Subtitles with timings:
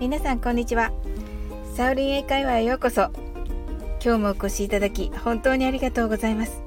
[0.00, 0.92] 皆さんこんにちは。
[1.74, 3.10] サウリン英会話へようこそ。
[4.02, 6.62] 今日もお越しいただき本当にありがとうございます。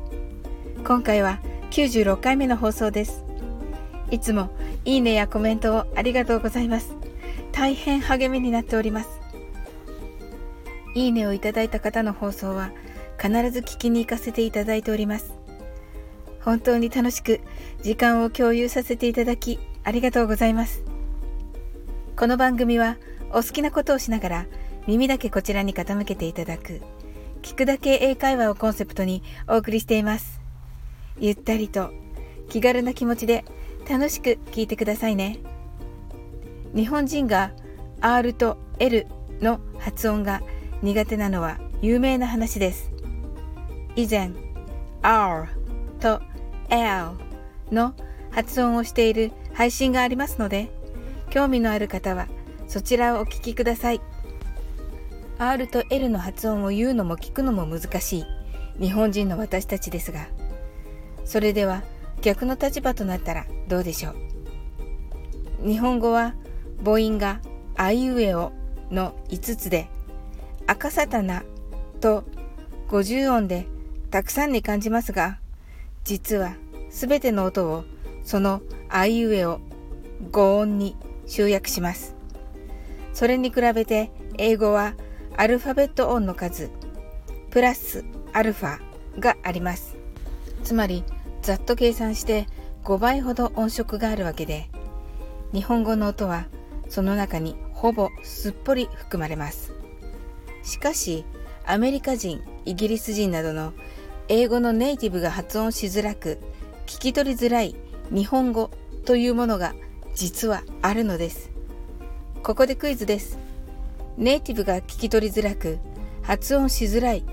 [0.83, 1.39] 今回は
[1.71, 3.23] 96回目の放送です。
[4.09, 4.49] いつも
[4.85, 6.93] いいねやコメントをありがとうございます。
[7.51, 9.09] 大変励みになっております。
[10.93, 12.71] いいねをいただいた方の放送は
[13.17, 15.33] 必ず聞きに行かせていただいております。
[16.41, 17.39] 本当に楽しく
[17.81, 20.90] 時間を共有させていただきありがとうございます。
[22.21, 22.97] この番組は
[23.31, 24.45] お好きなことをしながら
[24.85, 26.79] 耳だけこちらに傾けていただく
[27.41, 30.39] 聞くだけ英会話をコンセプトにお送りしています。
[31.19, 31.89] ゆったりと
[32.47, 33.43] 気軽な気持ちで
[33.89, 35.39] 楽しく聞いてくださいね。
[36.75, 37.53] 日本人が
[38.01, 39.07] R と L
[39.41, 40.43] の発音が
[40.83, 42.91] 苦手なのは有名な話です。
[43.95, 44.29] 以前
[45.01, 45.47] R
[45.99, 46.21] と
[46.69, 47.17] L
[47.71, 47.95] の
[48.29, 50.69] 発音をしている配信がありますので
[51.31, 52.27] 興味のある方は
[52.67, 54.01] そちらをお聞きください。
[55.39, 58.25] R と L の発音を言うのも聞くのも難しい。
[58.79, 60.27] 日本人の私たちですが。
[61.25, 61.83] それでは
[62.21, 64.11] 逆の立場となったらどうでしょ
[65.63, 65.67] う？
[65.67, 66.35] 日本語は
[66.83, 67.39] 母音が
[67.75, 68.51] あいうえお
[68.89, 69.87] の5つで
[70.67, 71.43] 赤さたな
[72.01, 72.23] と
[72.89, 73.67] 50音で
[74.09, 75.39] たくさんに感じますが
[76.03, 76.55] 実は
[76.89, 77.85] すべての音を
[78.23, 79.61] そのあいうえお
[80.31, 80.97] 5音に
[81.31, 82.13] 集約します。
[83.13, 84.95] それに比べて英語は
[85.37, 86.69] アルファベット音の数
[87.51, 88.79] プラスアルファ
[89.17, 89.95] があります。
[90.61, 91.05] つまり
[91.41, 92.47] ざっと計算して
[92.83, 94.69] 5倍ほど音色があるわけで
[95.53, 96.47] 日本語の音は
[96.89, 99.71] その中にほぼすっぽり含まれます。
[100.63, 101.23] しかし
[101.65, 103.71] アメリカ人、イギリス人などの
[104.27, 106.39] 英語のネイティブが発音しづらく
[106.87, 107.73] 聞き取りづらい
[108.09, 108.69] 日本語
[109.05, 109.73] というものが
[110.13, 111.49] 実はあるのです。
[112.43, 113.37] ここでクイズです。
[114.17, 115.79] ネイティブが聞き取りづらく
[116.21, 117.23] 発音しづらい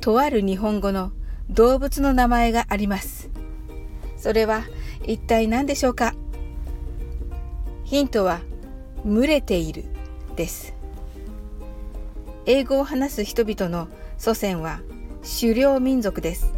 [0.00, 1.12] とある日本語の
[1.50, 3.28] 動物の名前があります。
[4.16, 4.64] それは
[5.04, 6.14] 一体何でしょうか？
[7.84, 8.40] ヒントは
[9.04, 9.84] 群れている
[10.34, 10.74] です。
[12.46, 13.88] 英語を話す人々の
[14.18, 14.80] 祖先は
[15.40, 16.52] 狩猟民族です。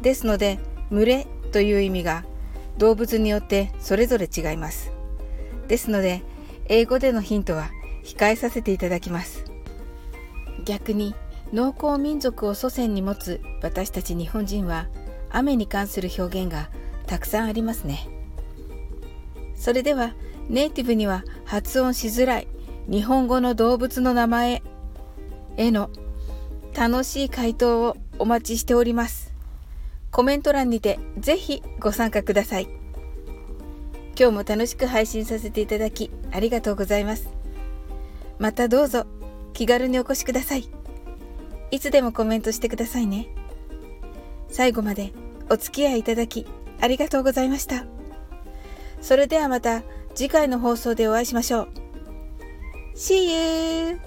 [0.00, 0.58] ですので
[0.90, 2.24] 群れという意味が
[2.78, 4.92] 動物によってそれぞれ違います。
[5.68, 6.22] ですので、
[6.68, 7.70] 英語でのヒントは
[8.04, 9.44] 控えさせていただきます。
[10.64, 11.14] 逆に、
[11.52, 14.88] 農耕民族を祖先に持つ私たち日本人は、
[15.30, 16.68] 雨に関する表現が
[17.06, 18.08] たくさんありますね。
[19.54, 20.14] それでは、
[20.48, 22.48] ネイティブには発音しづらい
[22.88, 24.62] 日本語の動物の名前
[25.56, 25.90] への
[26.76, 29.25] 楽しい回答をお待ちしております。
[30.16, 32.68] コメント欄にてぜひご参加ください。
[34.18, 37.28] 今日も楽しく配信させていただきありがとうございます。
[38.38, 39.04] またどうぞ
[39.52, 40.70] 気軽にお越しください。
[41.70, 43.28] いつでもコメントしてくださいね。
[44.48, 45.12] 最後まで
[45.50, 46.46] お付き合いいただき
[46.80, 47.84] ありがとうございました。
[49.02, 49.82] それではまた
[50.14, 51.68] 次回の放送でお会いしましょう。
[52.94, 54.05] See you!